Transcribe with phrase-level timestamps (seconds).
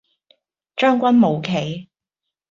[0.75, 1.89] 將軍冇棋